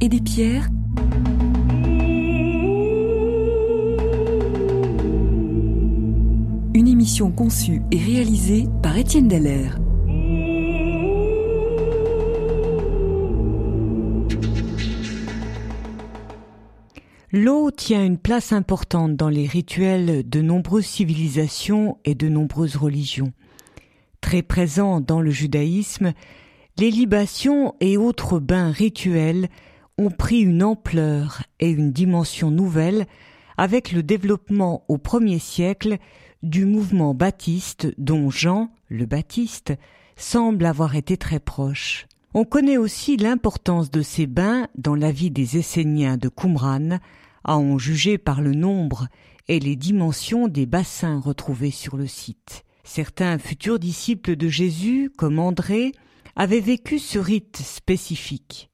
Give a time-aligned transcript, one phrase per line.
[0.00, 0.68] et des pierres
[6.72, 9.78] Une émission conçue et réalisée par Étienne Dallaire.
[17.32, 23.32] L'eau tient une place importante dans les rituels de nombreuses civilisations et de nombreuses religions.
[24.20, 26.12] Très présent dans le judaïsme,
[26.78, 29.48] les libations et autres bains rituels
[29.98, 33.06] ont pris une ampleur et une dimension nouvelle
[33.56, 35.98] avec le développement au premier siècle
[36.42, 39.74] du mouvement baptiste dont Jean, le Baptiste,
[40.16, 42.06] semble avoir été très proche.
[42.32, 47.00] On connaît aussi l'importance de ces bains dans la vie des Esséniens de Qumran,
[47.44, 49.08] à en juger par le nombre
[49.48, 52.64] et les dimensions des bassins retrouvés sur le site.
[52.84, 55.92] Certains futurs disciples de Jésus, comme André,
[56.36, 58.69] avaient vécu ce rite spécifique.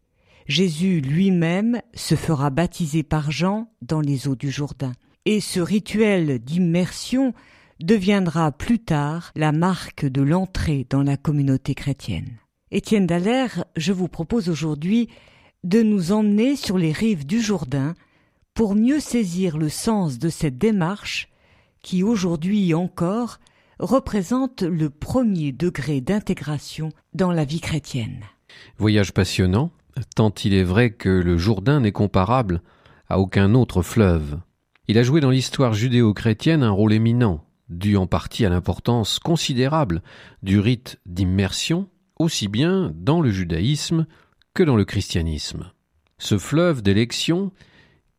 [0.49, 4.93] Jésus lui-même se fera baptiser par Jean dans les eaux du Jourdain.
[5.25, 7.35] Et ce rituel d'immersion
[7.81, 12.39] deviendra plus tard la marque de l'entrée dans la communauté chrétienne.
[12.71, 15.09] Étienne Dallaire, je vous propose aujourd'hui
[15.65, 17.95] de nous emmener sur les rives du Jourdain
[18.55, 21.29] pour mieux saisir le sens de cette démarche
[21.83, 23.39] qui aujourd'hui encore
[23.79, 28.25] représente le premier degré d'intégration dans la vie chrétienne.
[28.79, 29.71] Voyage passionnant,
[30.15, 32.63] tant il est vrai que le Jourdain n'est comparable
[33.09, 34.39] à aucun autre fleuve.
[34.89, 40.03] Il a joué dans l'histoire judéo-chrétienne un rôle éminent, dû en partie à l'importance considérable
[40.43, 44.07] du rite d'immersion aussi bien dans le judaïsme
[44.55, 45.73] que dans le christianisme.
[46.19, 47.53] Ce fleuve d'élection,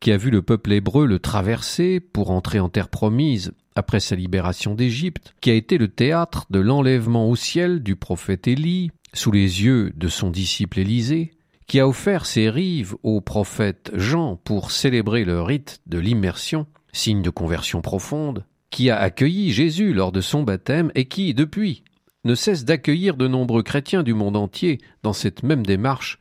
[0.00, 4.14] qui a vu le peuple hébreu le traverser pour entrer en terre promise après sa
[4.14, 9.32] libération d'Égypte, qui a été le théâtre de l'enlèvement au ciel du prophète Élie sous
[9.32, 11.32] les yeux de son disciple Élisée,
[11.68, 17.22] qui a offert ses rives au prophète Jean pour célébrer le rite de l'immersion, signe
[17.22, 21.84] de conversion profonde, qui a accueilli Jésus lors de son baptême et qui, depuis,
[22.24, 26.18] ne cesse d'accueillir de nombreux chrétiens du monde entier dans cette même démarche,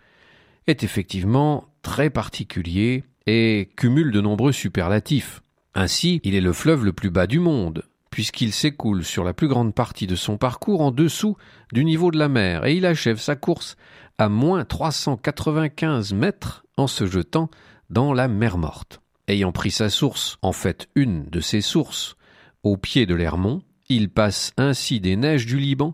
[0.68, 5.42] est effectivement très particulier et cumule de nombreux superlatifs.
[5.74, 9.48] Ainsi, il est le fleuve le plus bas du monde, puisqu'il s'écoule sur la plus
[9.48, 11.38] grande partie de son parcours en dessous
[11.72, 13.78] du niveau de la mer, et il achève sa course
[14.18, 17.50] à moins 395 mètres en se jetant
[17.90, 19.02] dans la mer morte.
[19.28, 22.16] Ayant pris sa source, en fait une de ses sources,
[22.64, 25.94] au pied de l'Hermont, il passe ainsi des neiges du Liban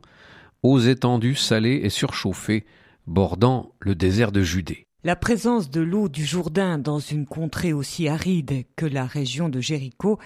[0.62, 2.66] aux étendues salées et surchauffées
[3.06, 4.88] bordant le désert de Judée.
[5.03, 9.59] La présence de l'eau du Jourdain dans une contrée aussi aride que la région de
[9.59, 10.17] Jéricho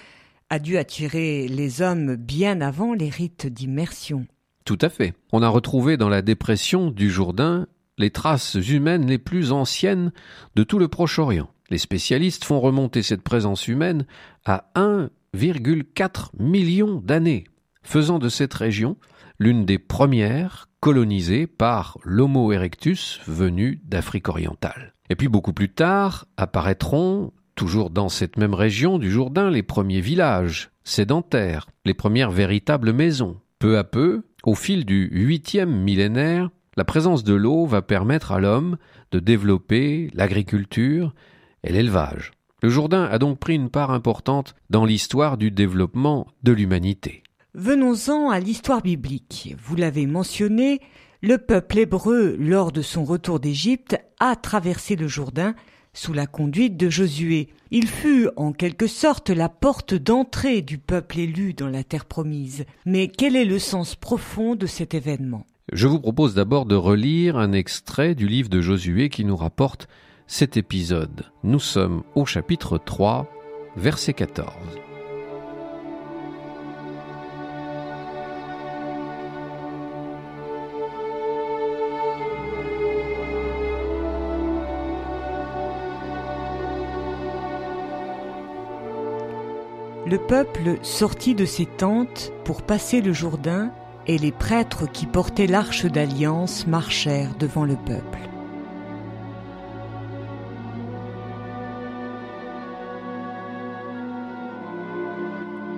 [0.50, 4.26] a dû attirer les hommes bien avant les rites d'immersion.
[4.64, 5.14] Tout à fait.
[5.32, 7.66] On a retrouvé dans la dépression du Jourdain
[7.98, 10.12] les traces humaines les plus anciennes
[10.54, 11.50] de tout le Proche-Orient.
[11.70, 14.06] Les spécialistes font remonter cette présence humaine
[14.44, 17.44] à 1,4 million d'années
[17.88, 18.96] faisant de cette région
[19.38, 24.94] l'une des premières colonisées par l'Homo erectus venu d'Afrique orientale.
[25.10, 30.02] Et puis beaucoup plus tard apparaîtront, toujours dans cette même région du Jourdain, les premiers
[30.02, 33.38] villages sédentaires, les premières véritables maisons.
[33.58, 38.38] Peu à peu, au fil du huitième millénaire, la présence de l'eau va permettre à
[38.38, 38.76] l'homme
[39.10, 41.12] de développer l'agriculture
[41.64, 42.30] et l'élevage.
[42.62, 47.24] Le Jourdain a donc pris une part importante dans l'histoire du développement de l'humanité.
[47.54, 49.56] Venons-en à l'histoire biblique.
[49.60, 50.80] Vous l'avez mentionné,
[51.20, 55.56] le peuple hébreu, lors de son retour d'Égypte, a traversé le Jourdain
[55.94, 57.48] sous la conduite de Josué.
[57.72, 62.66] Il fut en quelque sorte la porte d'entrée du peuple élu dans la terre promise.
[62.86, 65.44] Mais quel est le sens profond de cet événement?
[65.72, 69.86] Je vous propose d'abord de relire un extrait du livre de Josué qui nous rapporte
[70.26, 71.26] cet épisode.
[71.44, 73.30] Nous sommes au chapitre 3,
[73.76, 74.50] verset 14.
[90.06, 93.70] Le peuple sortit de ses tentes pour passer le Jourdain,
[94.08, 98.18] et les prêtres qui portaient l'arche d'alliance marchèrent devant le peuple.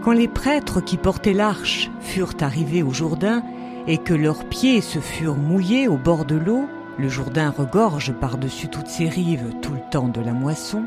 [0.02, 3.42] Quand les prêtres qui portaient l'arche furent arrivés au Jourdain
[3.86, 6.66] et que leurs pieds se furent mouillés au bord de l'eau,
[6.98, 10.84] le Jourdain regorge par-dessus toutes ses rives tout le temps de la moisson,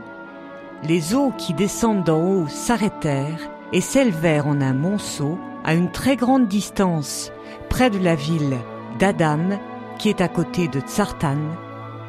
[0.84, 6.16] les eaux qui descendent d'en haut s'arrêtèrent et s'élevèrent en un monceau à une très
[6.16, 7.32] grande distance,
[7.70, 8.58] près de la ville
[9.00, 9.60] d'Adam,
[9.98, 11.38] qui est à côté de Tsartan,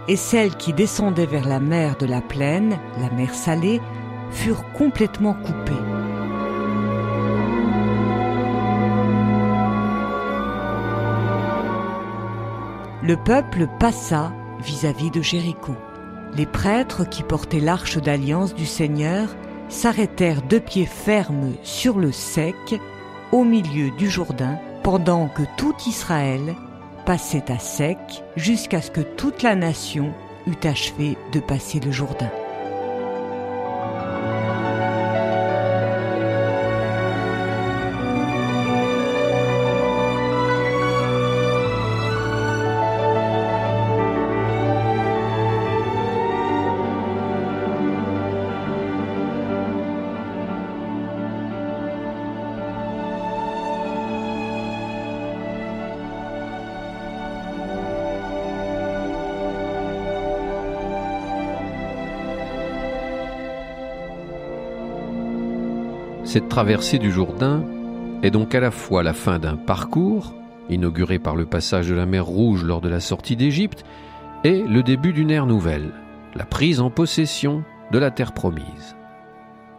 [0.08, 3.80] et celles qui descendaient vers la mer de la plaine, la mer salée,
[4.30, 5.72] furent complètement coupées.
[13.02, 15.74] Le peuple passa vis-à-vis de Jéricho.
[16.34, 19.28] Les prêtres qui portaient l'arche d'alliance du Seigneur
[19.68, 22.80] s'arrêtèrent de pied ferme sur le sec,
[23.34, 26.54] au milieu du Jourdain, pendant que tout Israël
[27.04, 27.98] passait à sec
[28.36, 30.14] jusqu'à ce que toute la nation
[30.46, 32.31] eût achevé de passer le Jourdain.
[66.34, 67.64] Cette traversée du Jourdain
[68.25, 70.34] est donc à la fois la fin d'un parcours,
[70.69, 73.84] inauguré par le passage de la mer Rouge lors de la sortie d'Égypte,
[74.42, 75.92] et le début d'une ère nouvelle,
[76.34, 78.96] la prise en possession de la terre promise.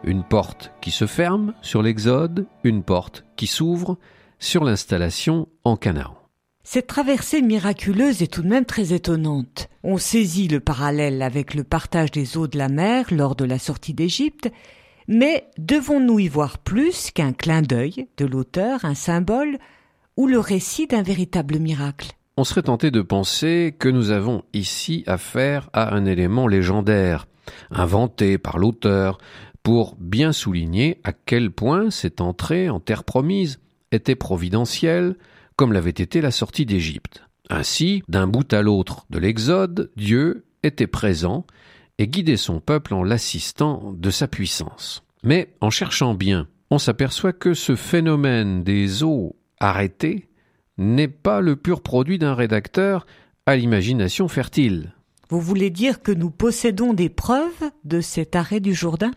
[0.06, 3.98] Une porte qui se ferme sur l'Exode, une porte qui s'ouvre
[4.40, 6.16] sur l'installation en Canaan.
[6.64, 9.68] Cette traversée miraculeuse est tout de même très étonnante.
[9.84, 13.60] On saisit le parallèle avec le partage des eaux de la mer lors de la
[13.60, 14.50] sortie d'Égypte,
[15.08, 19.58] mais devons-nous y voir plus qu'un clin d'œil de l'auteur, un symbole,
[20.18, 22.14] ou le récit d'un véritable miracle?
[22.38, 27.28] On serait tenté de penser que nous avons ici affaire à un élément légendaire,
[27.72, 29.20] inventé par l'auteur,
[29.64, 33.60] pour bien souligner à quel point cette entrée en terre promise
[33.92, 35.16] était providentielle,
[35.56, 37.24] comme l'avait été la sortie d'Égypte.
[37.50, 41.46] Ainsi, d'un bout à l'autre de l'Exode, Dieu était présent
[41.98, 45.04] et guider son peuple en l'assistant de sa puissance.
[45.24, 50.30] Mais en cherchant bien, on s'aperçoit que ce phénomène des eaux arrêtées
[50.78, 53.06] n'est pas le pur produit d'un rédacteur
[53.46, 54.94] à l'imagination fertile.
[55.30, 59.12] Vous voulez dire que nous possédons des preuves de cet arrêt du Jourdain?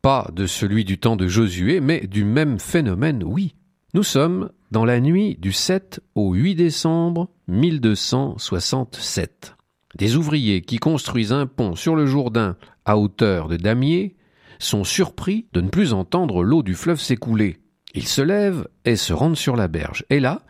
[0.00, 3.54] Pas de celui du temps de Josué, mais du même phénomène, oui.
[3.94, 9.54] Nous sommes dans la nuit du 7 au 8 décembre 1267.
[9.96, 14.16] Des ouvriers qui construisent un pont sur le Jourdain à hauteur de damier
[14.58, 17.58] sont surpris de ne plus entendre l'eau du fleuve s'écouler.
[17.94, 20.04] Ils se lèvent et se rendent sur la berge.
[20.08, 20.42] Et là,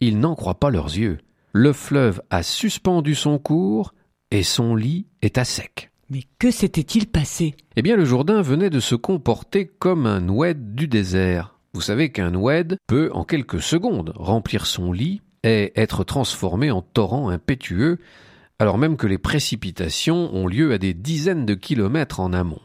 [0.00, 1.18] ils n'en croient pas leurs yeux.
[1.52, 3.94] Le fleuve a suspendu son cours
[4.30, 5.90] et son lit est à sec.
[6.10, 7.54] Mais que s'était-il passé?
[7.76, 11.58] Eh bien, le Jourdain venait de se comporter comme un oued du désert.
[11.72, 16.82] Vous savez qu'un oued peut, en quelques secondes, remplir son lit et être transformé en
[16.82, 17.98] torrent impétueux
[18.58, 22.60] alors même que les précipitations ont lieu à des dizaines de kilomètres en amont.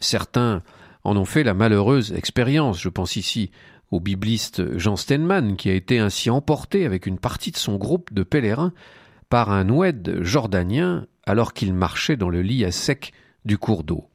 [0.00, 0.62] Certains
[1.04, 3.50] en ont fait la malheureuse expérience, je pense ici
[3.90, 8.12] au bibliste Jean Steinman, qui a été ainsi emporté avec une partie de son groupe
[8.12, 8.72] de pèlerins
[9.28, 13.12] par un oued jordanien alors qu'il marchait dans le lit à sec
[13.44, 14.08] du cours d'eau.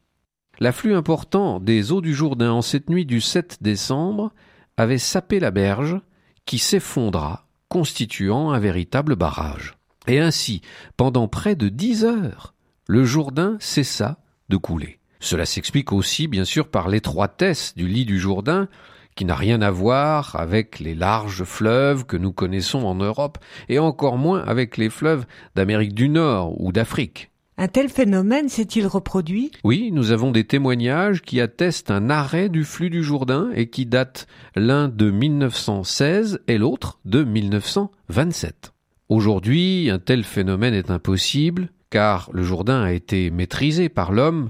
[0.60, 4.34] L'afflux important des eaux du Jourdain en cette nuit du 7 décembre
[4.76, 6.00] avait sapé la berge
[6.46, 9.77] qui s'effondra, constituant un véritable barrage.
[10.08, 10.62] Et ainsi,
[10.96, 12.54] pendant près de dix heures,
[12.88, 15.00] le Jourdain cessa de couler.
[15.20, 18.70] Cela s'explique aussi, bien sûr, par l'étroitesse du lit du Jourdain,
[19.16, 23.80] qui n'a rien à voir avec les larges fleuves que nous connaissons en Europe, et
[23.80, 27.32] encore moins avec les fleuves d'Amérique du Nord ou d'Afrique.
[27.58, 29.52] Un tel phénomène s'est-il reproduit?
[29.64, 33.88] Oui, nous avons des témoignages qui attestent un arrêt du flux du Jourdain et qui
[33.88, 38.74] datent l'un de 1916 et l'autre de 1927.
[39.10, 44.50] Aujourd'hui, un tel phénomène est impossible, car le Jourdain a été maîtrisé par l'homme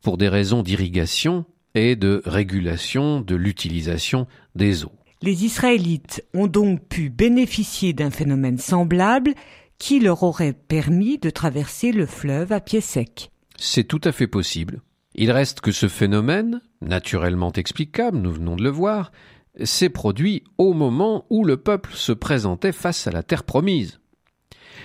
[0.00, 4.92] pour des raisons d'irrigation et de régulation de l'utilisation des eaux.
[5.20, 9.34] Les Israélites ont donc pu bénéficier d'un phénomène semblable
[9.78, 13.30] qui leur aurait permis de traverser le fleuve à pied sec.
[13.56, 14.80] C'est tout à fait possible.
[15.14, 19.12] Il reste que ce phénomène, naturellement explicable, nous venons de le voir,
[19.64, 24.00] s'est produit au moment où le peuple se présentait face à la terre promise.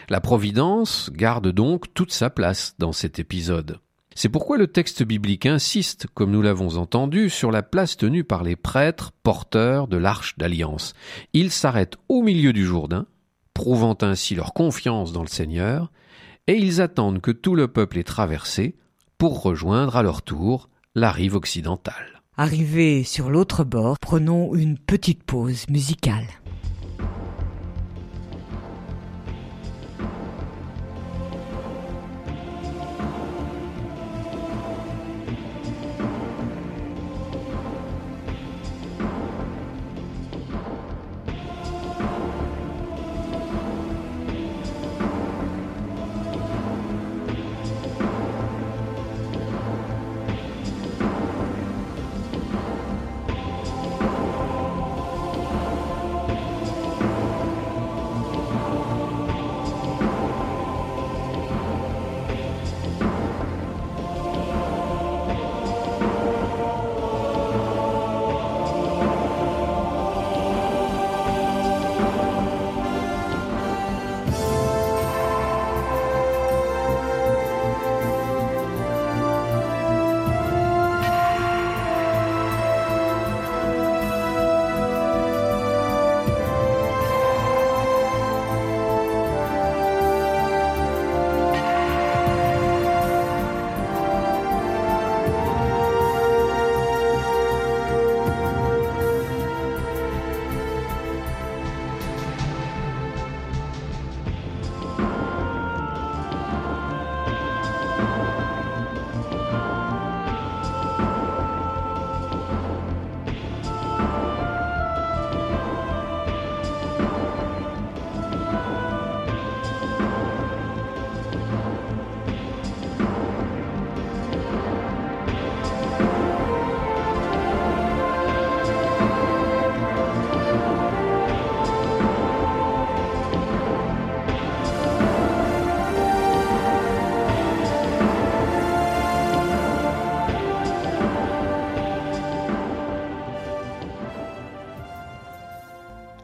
[0.10, 3.80] La Providence garde donc toute sa place dans cet épisode.
[4.16, 8.44] C'est pourquoi le texte biblique insiste, comme nous l'avons entendu, sur la place tenue par
[8.44, 10.94] les prêtres porteurs de l'arche d'alliance.
[11.34, 13.08] Ils s'arrêtent au milieu du Jourdain,
[13.54, 15.92] prouvant ainsi leur confiance dans le Seigneur,
[16.48, 18.76] et ils attendent que tout le peuple ait traversé
[19.18, 22.13] pour rejoindre à leur tour la rive occidentale.
[22.36, 26.26] Arrivés sur l'autre bord, prenons une petite pause musicale.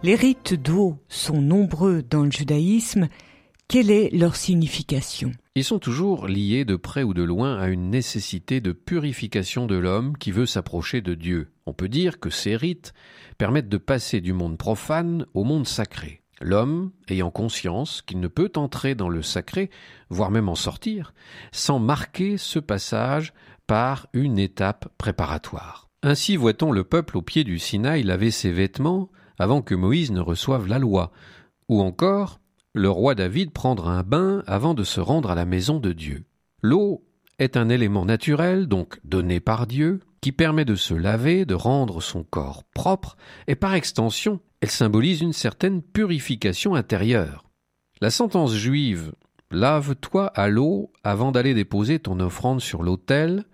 [0.02, 3.10] Les rites d'eau sont nombreux dans le judaïsme.
[3.68, 5.34] Quelle est leur signification?
[5.56, 9.76] Ils sont toujours liés de près ou de loin à une nécessité de purification de
[9.76, 11.52] l'homme qui veut s'approcher de Dieu.
[11.66, 12.94] On peut dire que ces rites
[13.38, 16.22] permettent de passer du monde profane au monde sacré.
[16.40, 19.70] L'homme, ayant conscience qu'il ne peut entrer dans le sacré,
[20.10, 21.14] voire même en sortir,
[21.52, 23.34] sans marquer ce passage
[23.68, 25.90] par une étape préparatoire.
[26.04, 30.20] Ainsi voit-on le peuple au pied du Sinaï laver ses vêtements avant que Moïse ne
[30.20, 31.12] reçoive la loi,
[31.68, 32.40] ou encore
[32.74, 36.26] le roi David prendre un bain avant de se rendre à la maison de Dieu.
[36.62, 37.04] L'eau
[37.40, 42.02] est un élément naturel, donc donné par Dieu, qui permet de se laver, de rendre
[42.02, 43.16] son corps propre,
[43.48, 47.46] et par extension, elle symbolise une certaine purification intérieure.
[48.02, 49.14] La sentence juive
[49.52, 53.46] Lave-toi à l'eau avant d'aller déposer ton offrande sur l'autel,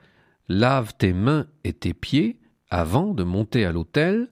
[0.49, 2.39] lave tes mains et tes pieds
[2.69, 4.29] avant de monter à l'autel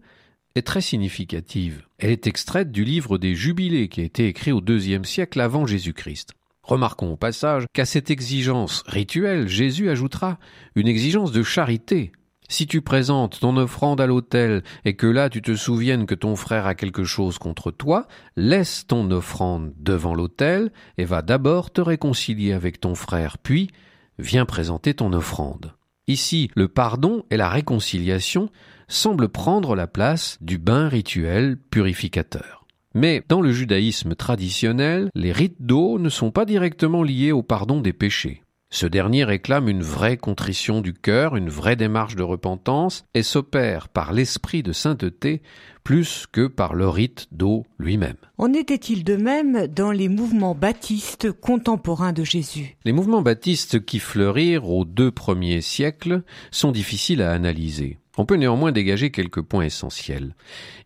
[0.55, 1.83] est très significative.
[1.97, 5.65] Elle est extraite du livre des Jubilés qui a été écrit au deuxième siècle avant
[5.65, 6.33] Jésus-Christ.
[6.61, 10.39] Remarquons au passage qu'à cette exigence rituelle, Jésus ajoutera
[10.75, 12.11] une exigence de charité,
[12.49, 16.35] si tu présentes ton offrande à l'autel et que là tu te souviennes que ton
[16.35, 21.81] frère a quelque chose contre toi, laisse ton offrande devant l'autel et va d'abord te
[21.81, 23.71] réconcilier avec ton frère, puis
[24.19, 25.73] viens présenter ton offrande.
[26.07, 28.49] Ici, le pardon et la réconciliation
[28.93, 32.65] semblent prendre la place du bain rituel purificateur.
[32.93, 37.81] Mais dans le judaïsme traditionnel, les rites d'eau ne sont pas directement liés au pardon
[37.81, 38.43] des péchés.
[38.69, 43.87] Ce dernier réclame une vraie contrition du cœur, une vraie démarche de repentance, et s'opère
[43.87, 45.43] par l'esprit de sainteté
[45.83, 48.15] plus que par le rite d'eau lui-même.
[48.39, 52.77] En était-il de même dans les mouvements baptistes contemporains de Jésus?
[52.83, 57.99] Les mouvements baptistes qui fleurirent aux deux premiers siècles sont difficiles à analyser.
[58.17, 60.35] On peut néanmoins dégager quelques points essentiels.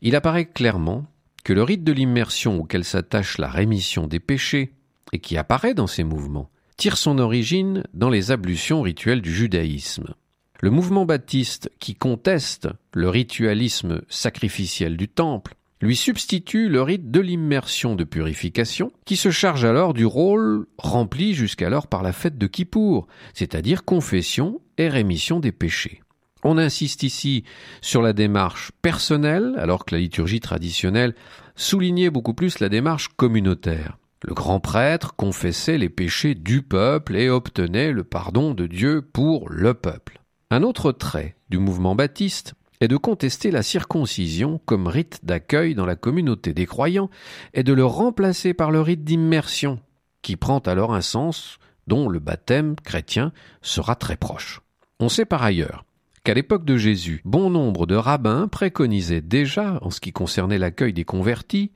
[0.01, 1.05] Il apparaît clairement
[1.43, 4.73] que le rite de l'immersion auquel s'attache la rémission des péchés,
[5.13, 10.13] et qui apparaît dans ces mouvements, tire son origine dans les ablutions rituelles du judaïsme.
[10.59, 17.19] Le mouvement baptiste qui conteste le ritualisme sacrificiel du temple lui substitue le rite de
[17.19, 22.47] l'immersion de purification, qui se charge alors du rôle rempli jusqu'alors par la fête de
[22.47, 26.01] Kippour, c'est-à-dire confession et rémission des péchés.
[26.49, 27.43] On insiste ici
[27.81, 31.13] sur la démarche personnelle, alors que la liturgie traditionnelle
[31.57, 33.97] soulignait beaucoup plus la démarche communautaire.
[34.23, 39.49] Le grand prêtre confessait les péchés du peuple et obtenait le pardon de Dieu pour
[39.49, 40.21] le peuple.
[40.49, 45.85] Un autre trait du mouvement baptiste est de contester la circoncision comme rite d'accueil dans
[45.85, 47.09] la communauté des croyants
[47.53, 49.81] et de le remplacer par le rite d'immersion,
[50.21, 54.61] qui prend alors un sens dont le baptême chrétien sera très proche.
[55.01, 55.83] On sait par ailleurs
[56.27, 60.91] qu'à l'époque de Jésus, bon nombre de rabbins préconisaient déjà, en ce qui concernait l'accueil
[60.91, 61.71] des convertis,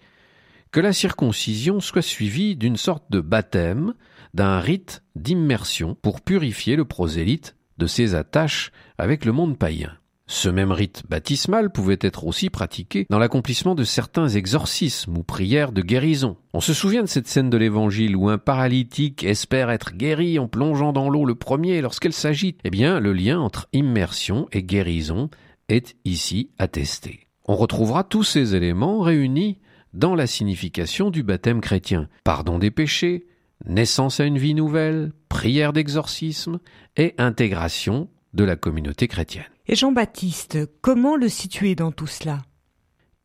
[0.72, 3.94] que la circoncision soit suivie d'une sorte de baptême,
[4.34, 9.98] d'un rite d'immersion pour purifier le prosélyte de ses attaches avec le monde païen.
[10.32, 15.74] Ce même rite baptismal pouvait être aussi pratiqué dans l'accomplissement de certains exorcismes ou prières
[15.74, 16.38] de guérison.
[16.54, 20.48] On se souvient de cette scène de l'évangile où un paralytique espère être guéri en
[20.48, 22.62] plongeant dans l'eau le premier lorsqu'elle s'agite.
[22.64, 25.30] Eh bien, le lien entre immersion et guérison
[25.68, 27.28] est ici attesté.
[27.46, 29.60] On retrouvera tous ces éléments réunis
[29.94, 32.08] dans la signification du baptême chrétien.
[32.24, 33.28] Pardon des péchés,
[33.66, 36.60] naissance à une vie nouvelle, prière d'exorcisme
[36.96, 39.44] et intégration de la communauté chrétienne.
[39.72, 42.42] Jean-Baptiste, comment le situer dans tout cela?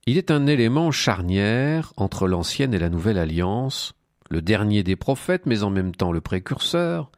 [0.07, 3.95] Il est un élément charnière entre l'ancienne et la nouvelle alliance,
[4.31, 7.11] le dernier des prophètes mais en même temps le précurseur,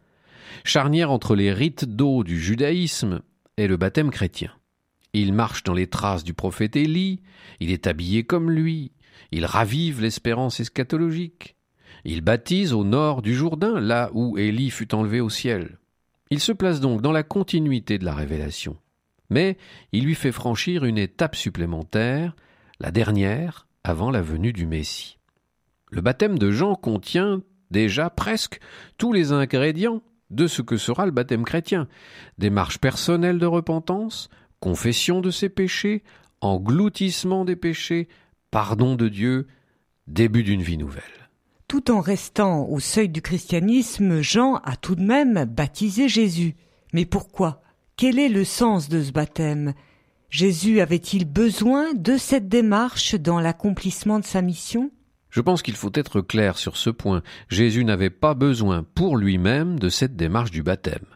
[0.64, 3.20] charnière entre les rites d'eau du judaïsme
[3.58, 4.50] et le baptême chrétien.
[5.12, 7.20] Il marche dans les traces du prophète Élie,
[7.60, 8.92] il est habillé comme lui,
[9.30, 11.54] il ravive l'espérance eschatologique.
[12.06, 15.78] Il baptise au nord du Jourdain, là où Élie fut enlevé au ciel.
[16.30, 18.78] Il se place donc dans la continuité de la révélation.
[19.30, 19.56] Mais
[19.92, 22.34] il lui fait franchir une étape supplémentaire,
[22.80, 25.18] la dernière avant la venue du Messie.
[25.90, 28.60] Le baptême de Jean contient déjà presque
[28.96, 31.88] tous les ingrédients de ce que sera le baptême chrétien.
[32.36, 34.28] Démarche personnelle de repentance,
[34.60, 36.02] confession de ses péchés,
[36.40, 38.08] engloutissement des péchés,
[38.50, 39.46] pardon de Dieu,
[40.06, 41.02] début d'une vie nouvelle.
[41.66, 46.56] Tout en restant au seuil du christianisme, Jean a tout de même baptisé Jésus.
[46.94, 47.62] Mais pourquoi?
[47.98, 49.74] Quel est le sens de ce baptême?
[50.30, 54.92] Jésus avait-il besoin de cette démarche dans l'accomplissement de sa mission?
[55.30, 57.24] Je pense qu'il faut être clair sur ce point.
[57.48, 61.06] Jésus n'avait pas besoin pour lui-même de cette démarche du baptême.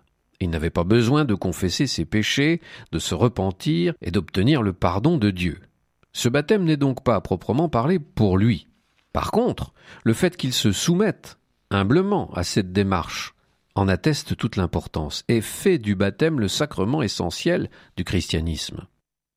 [0.40, 2.60] Il n'avait pas besoin de confesser ses péchés,
[2.90, 5.60] de se repentir et d'obtenir le pardon de Dieu.
[6.12, 8.66] Ce baptême n'est donc pas proprement parler pour lui.
[9.12, 9.72] Par contre,
[10.02, 11.38] le fait qu'il se soumette
[11.70, 13.36] humblement à cette démarche
[13.74, 18.86] en atteste toute l'importance et fait du baptême le sacrement essentiel du christianisme.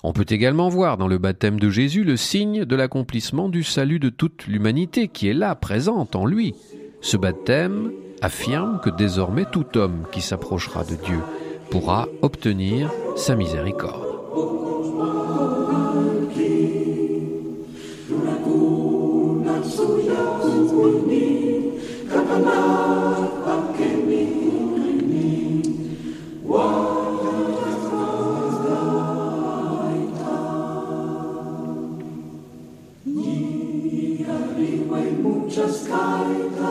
[0.03, 3.99] On peut également voir dans le baptême de Jésus le signe de l'accomplissement du salut
[3.99, 6.53] de toute l'humanité qui est là, présente en lui.
[7.01, 11.19] Ce baptême affirme que désormais tout homme qui s'approchera de Dieu
[11.71, 14.05] pourra obtenir sa miséricorde.
[35.55, 36.69] Ojca Skarga,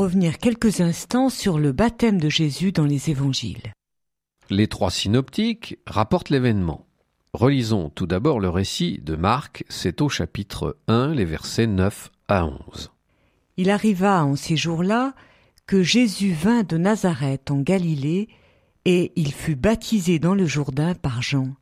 [0.00, 3.74] revenir quelques instants sur le baptême de Jésus dans les évangiles
[4.48, 6.86] Les trois synoptiques rapportent l'événement.
[7.34, 12.46] Relisons tout d'abord le récit de Marc, c'est au chapitre 1, les versets 9 à
[12.46, 12.90] 11.
[13.58, 15.14] Il arriva en ces jours-là
[15.66, 18.30] que Jésus vint de Nazareth en Galilée,
[18.86, 21.54] et il fut baptisé dans le Jourdain par Jean.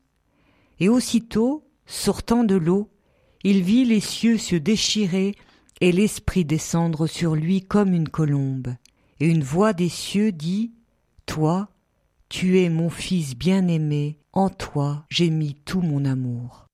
[0.78, 2.88] Et aussitôt, sortant de l'eau,
[3.42, 5.34] il vit les cieux se déchirer
[5.80, 8.74] et l'Esprit descendre sur lui comme une colombe.
[9.20, 10.72] Et une voix des cieux dit,
[11.26, 11.68] Toi,
[12.28, 16.66] tu es mon Fils bien-aimé, en toi j'ai mis tout mon amour.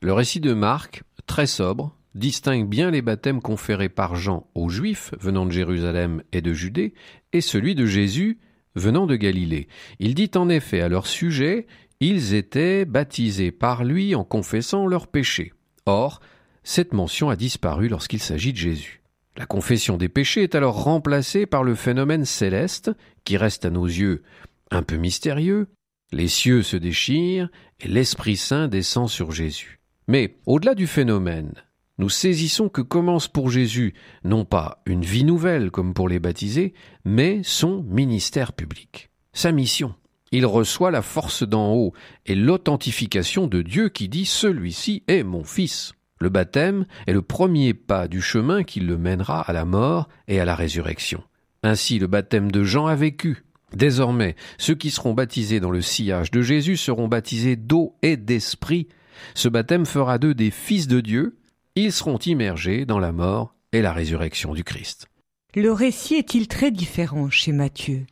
[0.00, 5.12] Le récit de Marc, très sobre, distingue bien les baptêmes conférés par Jean aux Juifs
[5.18, 6.94] venant de Jérusalem et de Judée,
[7.32, 8.38] et celui de Jésus
[8.74, 9.68] venant de Galilée.
[9.98, 11.66] Il dit en effet à leur sujet,
[12.00, 15.52] ils étaient baptisés par lui en confessant leurs péchés.
[15.86, 16.20] Or,
[16.68, 19.00] cette mention a disparu lorsqu'il s'agit de Jésus.
[19.38, 22.90] La confession des péchés est alors remplacée par le phénomène céleste,
[23.24, 24.22] qui reste à nos yeux
[24.70, 25.68] un peu mystérieux.
[26.12, 27.48] Les cieux se déchirent
[27.80, 29.80] et l'Esprit Saint descend sur Jésus.
[30.08, 31.54] Mais, au-delà du phénomène,
[31.96, 36.74] nous saisissons que commence pour Jésus non pas une vie nouvelle comme pour les baptisés,
[37.06, 39.94] mais son ministère public, sa mission.
[40.32, 41.94] Il reçoit la force d'en haut
[42.26, 45.94] et l'authentification de Dieu qui dit Celui-ci est mon Fils.
[46.20, 50.40] Le baptême est le premier pas du chemin qui le mènera à la mort et
[50.40, 51.22] à la résurrection.
[51.62, 53.44] Ainsi le baptême de Jean a vécu.
[53.74, 58.88] Désormais, ceux qui seront baptisés dans le sillage de Jésus seront baptisés d'eau et d'esprit.
[59.34, 61.38] Ce baptême fera d'eux des fils de Dieu.
[61.74, 65.06] Ils seront immergés dans la mort et la résurrection du Christ.
[65.54, 68.06] Le récit est-il très différent chez Matthieu?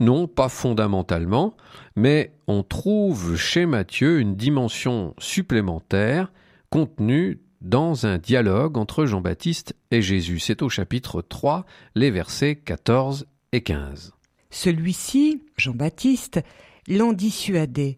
[0.00, 1.54] Non, pas fondamentalement,
[1.94, 6.32] mais on trouve chez Matthieu une dimension supplémentaire
[6.70, 10.38] contenue dans un dialogue entre Jean-Baptiste et Jésus.
[10.38, 14.12] C'est au chapitre 3, les versets 14 et 15.
[14.50, 16.40] Celui-ci, Jean-Baptiste,
[16.88, 17.96] l'en dissuadait.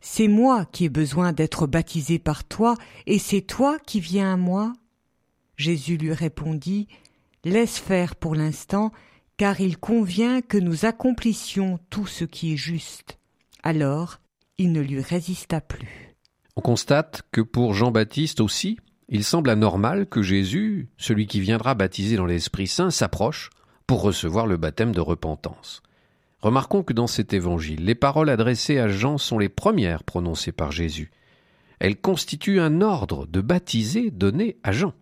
[0.00, 2.74] C'est moi qui ai besoin d'être baptisé par toi,
[3.06, 4.72] et c'est toi qui viens à moi.
[5.56, 6.88] Jésus lui répondit,
[7.44, 8.92] Laisse faire pour l'instant,
[9.36, 13.18] car il convient que nous accomplissions tout ce qui est juste.
[13.62, 14.18] Alors
[14.58, 16.14] il ne lui résista plus.
[16.56, 18.78] On constate que pour Jean-Baptiste aussi,
[19.14, 23.50] il semble anormal que Jésus, celui qui viendra baptiser dans l'Esprit Saint, s'approche
[23.86, 25.82] pour recevoir le baptême de repentance.
[26.40, 30.72] Remarquons que dans cet évangile, les paroles adressées à Jean sont les premières prononcées par
[30.72, 31.10] Jésus.
[31.78, 34.94] Elles constituent un ordre de baptiser donné à Jean.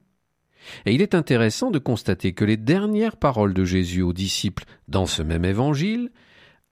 [0.87, 5.07] Et il est intéressant de constater que les dernières paroles de Jésus aux disciples dans
[5.07, 6.11] ce même évangile,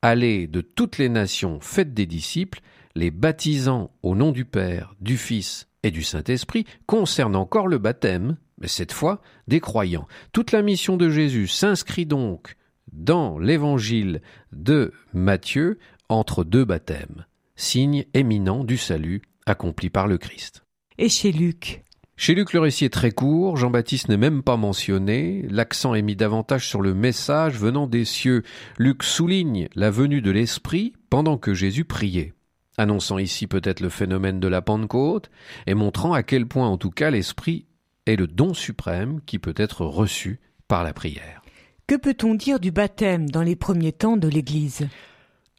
[0.03, 2.61] Allez de toutes les nations, faites des disciples,
[2.97, 8.37] les baptisant au nom du Père, du Fils et du Saint-Esprit, concernent encore le baptême,
[8.61, 10.07] mais cette fois des croyants.
[10.33, 12.57] Toute la mission de Jésus s'inscrit donc
[12.93, 20.65] dans l'évangile de Matthieu entre deux baptêmes, signe éminent du salut accompli par le Christ.
[20.99, 21.85] Et chez Luc
[22.21, 26.17] chez Luc, le récit est très court, Jean-Baptiste n'est même pas mentionné, l'accent est mis
[26.17, 28.43] davantage sur le message venant des cieux.
[28.77, 32.35] Luc souligne la venue de l'Esprit pendant que Jésus priait,
[32.79, 35.31] annonçant ici peut-être le phénomène de la Pentecôte
[35.67, 37.67] et montrant à quel point en tout cas l'Esprit
[38.07, 41.43] est le don suprême qui peut être reçu par la prière.
[41.87, 44.89] Que peut-on dire du baptême dans les premiers temps de l'Église?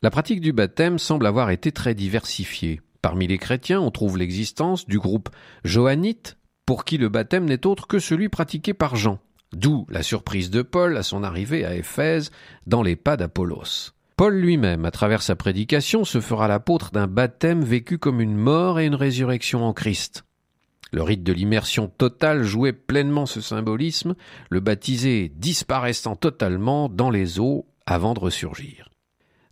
[0.01, 2.81] La pratique du baptême semble avoir été très diversifiée.
[3.01, 5.29] Parmi les chrétiens, on trouve l'existence du groupe
[5.63, 9.19] johannite, pour qui le baptême n'est autre que celui pratiqué par Jean,
[9.53, 12.31] D'où la surprise de Paul à son arrivée à Éphèse
[12.67, 13.93] dans les pas d'Apollos.
[14.19, 18.77] Paul lui-même, à travers sa prédication, se fera l'apôtre d'un baptême vécu comme une mort
[18.77, 20.25] et une résurrection en Christ.
[20.91, 24.15] Le rite de l'immersion totale jouait pleinement ce symbolisme,
[24.49, 28.89] le baptisé disparaissant totalement dans les eaux avant de ressurgir.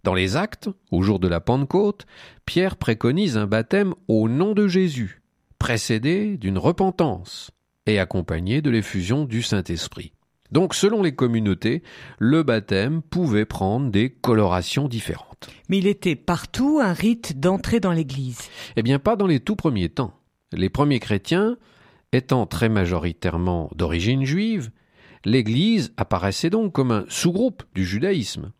[0.03, 2.05] Dans les actes, au jour de la Pentecôte,
[2.45, 5.21] Pierre préconise un baptême au nom de Jésus,
[5.59, 7.51] précédé d'une repentance
[7.85, 10.11] et accompagné de l'effusion du Saint-Esprit.
[10.51, 11.83] Donc, selon les communautés,
[12.19, 15.49] le baptême pouvait prendre des colorations différentes.
[15.69, 18.39] Mais il était partout un rite d'entrée dans l'Église.
[18.75, 20.13] Eh bien, pas dans les tout premiers temps.
[20.53, 21.57] Les premiers chrétiens,
[22.13, 24.71] étant très majoritairement d'origine juive,
[25.25, 28.51] l'Église apparaissait donc comme un sous-groupe du judaïsme.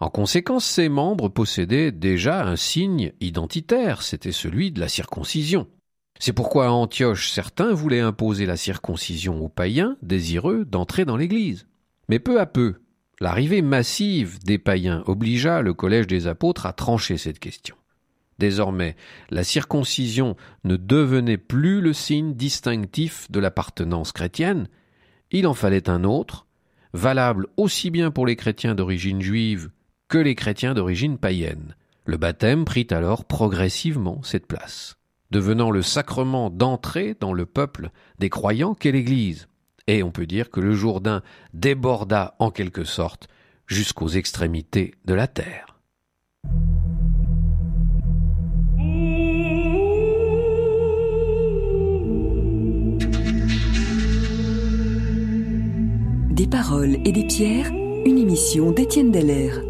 [0.00, 5.66] En conséquence, ses membres possédaient déjà un signe identitaire, c'était celui de la circoncision.
[6.18, 11.66] C'est pourquoi à Antioche certains voulaient imposer la circoncision aux païens désireux d'entrer dans l'Église.
[12.08, 12.74] Mais peu à peu,
[13.20, 17.76] l'arrivée massive des païens obligea le collège des apôtres à trancher cette question.
[18.38, 18.96] Désormais,
[19.30, 24.68] la circoncision ne devenait plus le signe distinctif de l'appartenance chrétienne,
[25.30, 26.46] il en fallait un autre,
[26.94, 29.70] valable aussi bien pour les chrétiens d'origine juive
[30.08, 31.76] que les chrétiens d'origine païenne.
[32.06, 34.97] Le baptême prit alors progressivement cette place
[35.30, 39.48] devenant le sacrement d'entrée dans le peuple des croyants qu'est l'Église.
[39.86, 41.22] Et on peut dire que le Jourdain
[41.54, 43.28] déborda en quelque sorte
[43.66, 45.78] jusqu'aux extrémités de la terre.
[56.30, 57.70] Des paroles et des pierres,
[58.06, 59.67] une émission d'Étienne Deller.